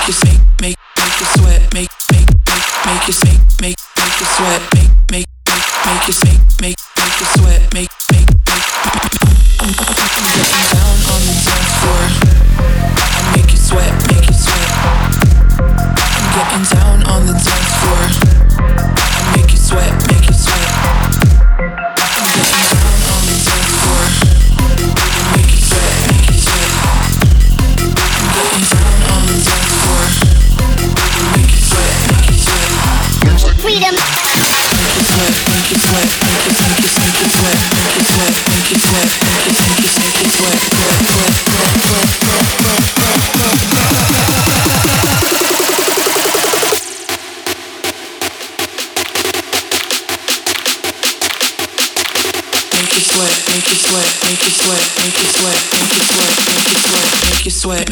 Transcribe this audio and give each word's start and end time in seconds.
make 0.00 0.08
you 0.08 0.14
sweat, 0.14 0.40
make 0.62 0.76
make 0.96 1.20
you 1.20 1.26
sweat, 1.26 1.74
make 1.74 1.90
make 2.10 2.26
make 2.46 2.86
make 2.86 3.06
you 3.06 3.12
sweat, 3.12 3.60
make 3.60 3.76
make 3.96 4.20
you 4.20 4.26
sweat. 4.26 4.79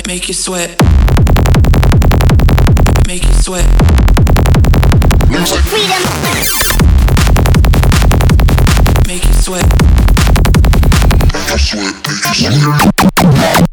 make 0.09 0.27
you 0.27 0.35
sweat. 0.35 0.75
Make 3.07 3.25
you 3.25 3.33
sweat. 3.35 3.98
sweat. 9.49 9.65
I 11.33 11.57
sweat, 11.57 11.95
I 12.07 12.33
sweat. 12.35 13.68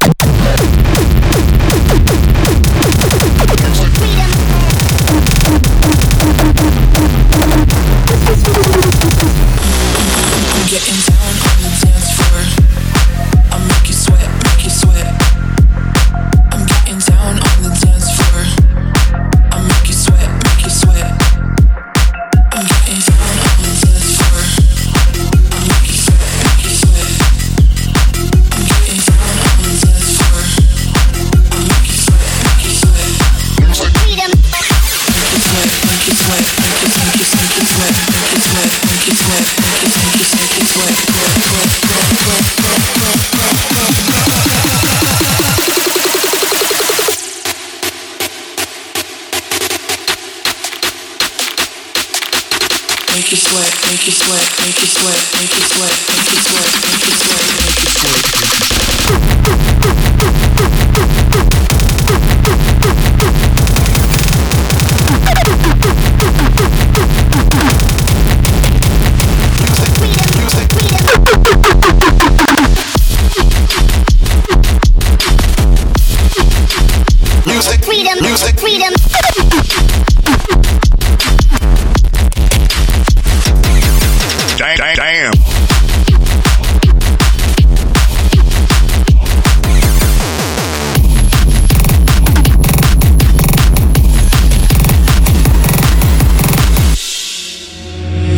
make 39.06 39.14
you 53.32 53.38
sweat, 53.38 53.74
make 53.90 54.06
you 54.06 54.12
sweat, 54.12 54.60
make 54.60 54.78
you 54.78 54.86
sweat, 54.86 55.34
make 55.34 55.52
you 55.52 55.62
sweat, 55.62 56.08
make 56.08 56.32
you 56.32 56.40
sweat. 56.42 56.65
freedom, 77.96 78.20
music, 78.20 78.60
freedom. 78.60 78.92
Damn, 84.58 84.96
damn. 84.96 85.32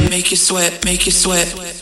Make 0.09 0.31
you 0.31 0.37
sweat, 0.37 0.85
make 0.85 1.05
you 1.07 1.13
sweat. 1.13 1.78